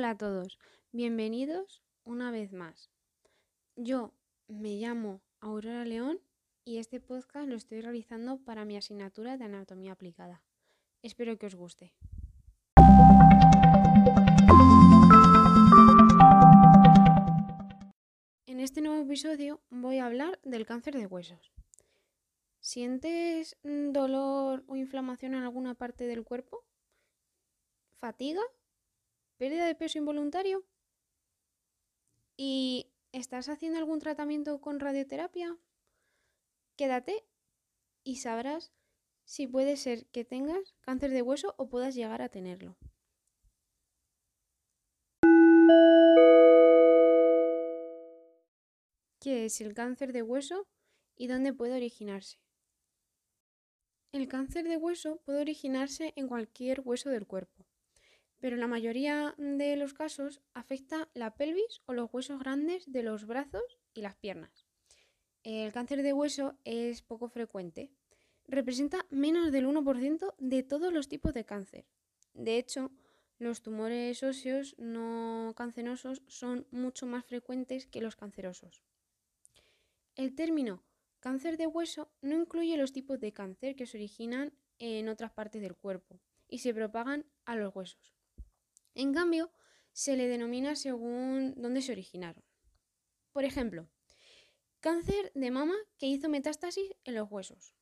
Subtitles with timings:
[0.00, 0.58] Hola a todos,
[0.92, 2.88] bienvenidos una vez más.
[3.76, 4.14] Yo
[4.48, 6.18] me llamo Aurora León
[6.64, 10.42] y este podcast lo estoy realizando para mi asignatura de anatomía aplicada.
[11.02, 11.92] Espero que os guste.
[18.46, 21.52] En este nuevo episodio voy a hablar del cáncer de huesos.
[22.60, 26.64] ¿Sientes dolor o inflamación en alguna parte del cuerpo?
[27.98, 28.40] ¿Fatiga?
[29.40, 30.66] Pérdida de peso involuntario.
[32.36, 35.56] ¿Y estás haciendo algún tratamiento con radioterapia?
[36.76, 37.24] Quédate
[38.04, 38.70] y sabrás
[39.24, 42.76] si puede ser que tengas cáncer de hueso o puedas llegar a tenerlo.
[49.20, 50.68] ¿Qué es el cáncer de hueso
[51.16, 52.36] y dónde puede originarse?
[54.12, 57.69] El cáncer de hueso puede originarse en cualquier hueso del cuerpo
[58.40, 63.02] pero en la mayoría de los casos afecta la pelvis o los huesos grandes de
[63.02, 64.66] los brazos y las piernas.
[65.42, 67.90] El cáncer de hueso es poco frecuente.
[68.46, 71.86] Representa menos del 1% de todos los tipos de cáncer.
[72.34, 72.90] De hecho,
[73.38, 78.82] los tumores óseos no cancerosos son mucho más frecuentes que los cancerosos.
[80.14, 80.82] El término
[81.20, 85.62] cáncer de hueso no incluye los tipos de cáncer que se originan en otras partes
[85.62, 88.19] del cuerpo y se propagan a los huesos.
[88.94, 89.50] En cambio,
[89.92, 92.42] se le denomina según dónde se originaron.
[93.32, 93.88] Por ejemplo,
[94.80, 97.74] cáncer de mama que hizo metástasis en los huesos.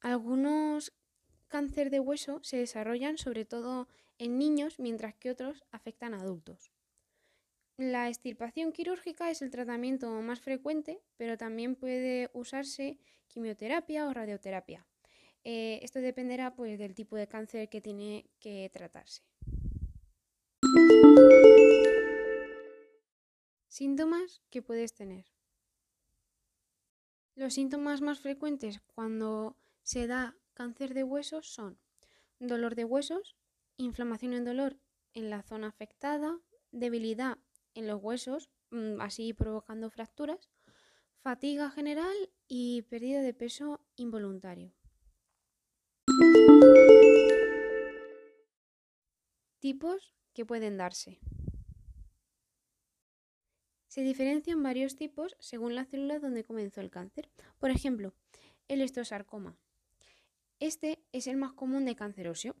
[0.00, 0.92] Algunos
[1.48, 3.88] cáncer de hueso se desarrollan sobre todo
[4.18, 6.72] en niños, mientras que otros afectan a adultos.
[7.76, 12.98] La extirpación quirúrgica es el tratamiento más frecuente, pero también puede usarse
[13.28, 14.86] quimioterapia o radioterapia.
[15.44, 19.22] Eh, esto dependerá pues, del tipo de cáncer que tiene que tratarse.
[23.68, 25.24] Síntomas que puedes tener.
[27.34, 31.78] Los síntomas más frecuentes cuando se da cáncer de huesos son
[32.38, 33.36] dolor de huesos,
[33.78, 34.76] inflamación en dolor
[35.14, 36.38] en la zona afectada,
[36.70, 37.38] debilidad
[37.74, 40.50] en los huesos, mm, así provocando fracturas,
[41.22, 42.14] fatiga general
[42.48, 44.74] y pérdida de peso involuntario.
[49.62, 51.20] Tipos que pueden darse.
[53.86, 57.30] Se diferencian varios tipos según la célula donde comenzó el cáncer.
[57.60, 58.12] Por ejemplo,
[58.66, 59.56] el estosarcoma.
[60.58, 62.56] Este es el más común de cáncer óseo.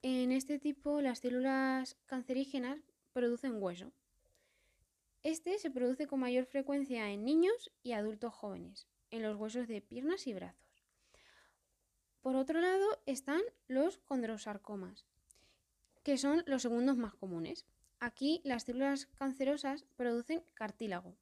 [0.00, 2.80] En este tipo, las células cancerígenas
[3.12, 3.92] producen hueso.
[5.22, 9.82] Este se produce con mayor frecuencia en niños y adultos jóvenes, en los huesos de
[9.82, 10.86] piernas y brazos.
[12.22, 15.04] Por otro lado están los condrosarcomas,
[16.08, 17.66] que son los segundos más comunes.
[18.00, 21.14] Aquí las células cancerosas producen cartílago.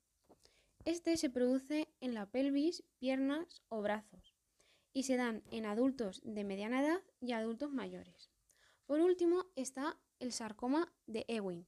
[0.85, 4.37] Este se produce en la pelvis, piernas o brazos
[4.93, 8.31] y se dan en adultos de mediana edad y adultos mayores.
[8.85, 11.67] Por último está el sarcoma de Ewing.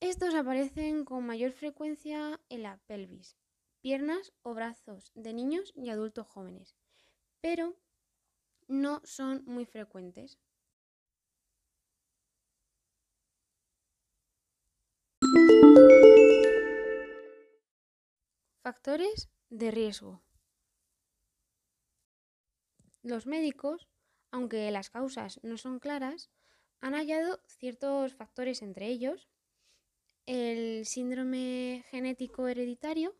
[0.00, 3.38] Estos aparecen con mayor frecuencia en la pelvis,
[3.80, 6.76] piernas o brazos de niños y adultos jóvenes,
[7.40, 7.74] pero
[8.66, 10.38] no son muy frecuentes.
[18.68, 20.20] Factores de riesgo.
[23.02, 23.88] Los médicos,
[24.30, 26.28] aunque las causas no son claras,
[26.82, 29.30] han hallado ciertos factores entre ellos
[30.26, 33.16] el síndrome genético hereditario,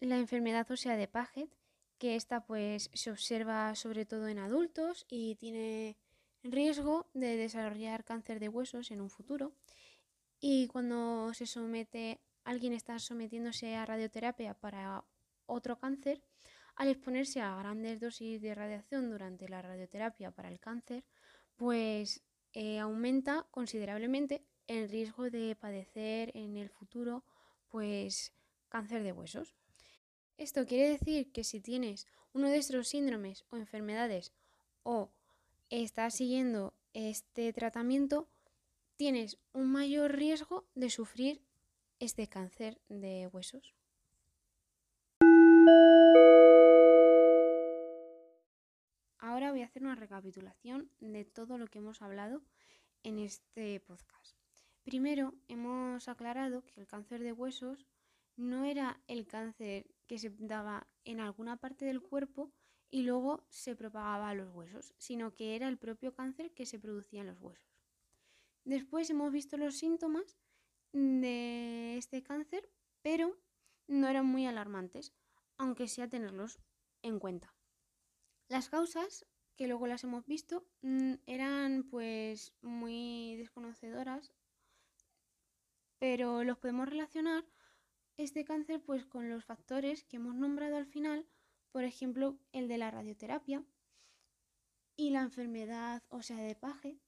[0.00, 1.48] la enfermedad ósea de Paget,
[1.96, 5.96] que esta pues se observa sobre todo en adultos y tiene
[6.42, 9.54] riesgo de desarrollar cáncer de huesos en un futuro.
[10.38, 15.04] Y cuando se somete, alguien está sometiéndose a radioterapia para
[15.46, 16.22] otro cáncer,
[16.74, 21.04] al exponerse a grandes dosis de radiación durante la radioterapia para el cáncer,
[21.56, 22.22] pues
[22.52, 27.24] eh, aumenta considerablemente el riesgo de padecer en el futuro
[27.68, 28.32] pues
[28.68, 29.54] cáncer de huesos.
[30.36, 34.32] Esto quiere decir que si tienes uno de estos síndromes o enfermedades
[34.82, 35.12] o
[35.70, 38.28] estás siguiendo este tratamiento,
[38.96, 41.42] tienes un mayor riesgo de sufrir
[42.04, 43.76] este cáncer de huesos.
[49.18, 52.42] Ahora voy a hacer una recapitulación de todo lo que hemos hablado
[53.04, 54.36] en este podcast.
[54.82, 57.86] Primero, hemos aclarado que el cáncer de huesos
[58.36, 62.50] no era el cáncer que se daba en alguna parte del cuerpo
[62.90, 66.80] y luego se propagaba a los huesos, sino que era el propio cáncer que se
[66.80, 67.78] producía en los huesos.
[68.64, 70.36] Después hemos visto los síntomas
[70.92, 71.91] de
[72.22, 72.70] cáncer,
[73.02, 73.38] pero
[73.86, 75.12] no eran muy alarmantes,
[75.58, 76.58] aunque sí a tenerlos
[77.02, 77.54] en cuenta.
[78.48, 79.26] Las causas,
[79.56, 84.32] que luego las hemos visto, mm, eran pues muy desconocedoras,
[85.98, 87.44] pero los podemos relacionar
[88.16, 91.26] este cáncer pues con los factores que hemos nombrado al final,
[91.70, 93.64] por ejemplo, el de la radioterapia
[94.96, 97.00] y la enfermedad ósea de Paje.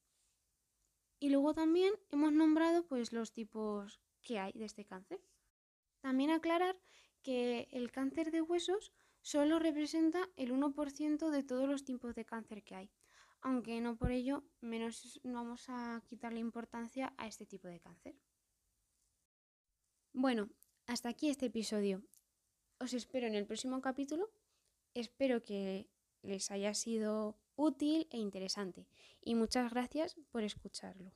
[1.20, 5.20] Y luego también hemos nombrado pues los tipos que hay de este cáncer.
[6.00, 6.76] También aclarar
[7.22, 8.92] que el cáncer de huesos
[9.22, 12.90] solo representa el 1% de todos los tipos de cáncer que hay,
[13.40, 18.16] aunque no por ello menos vamos a quitarle importancia a este tipo de cáncer.
[20.12, 20.50] Bueno,
[20.86, 22.02] hasta aquí este episodio.
[22.78, 24.30] Os espero en el próximo capítulo.
[24.92, 25.88] Espero que
[26.22, 28.86] les haya sido útil e interesante
[29.20, 31.12] y muchas gracias por escucharlo.